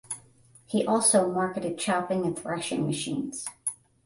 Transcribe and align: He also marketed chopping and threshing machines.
He 0.65 0.83
also 0.83 1.31
marketed 1.31 1.77
chopping 1.77 2.25
and 2.25 2.35
threshing 2.35 2.87
machines. 2.87 3.45